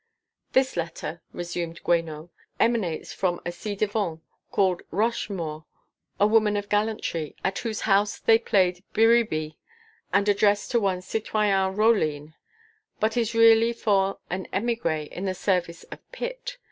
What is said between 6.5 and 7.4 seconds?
of gallantry,